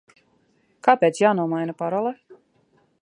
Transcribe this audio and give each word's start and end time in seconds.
Kāpēc 0.87 1.21
jānomaina 1.25 1.77
parole? 1.83 2.15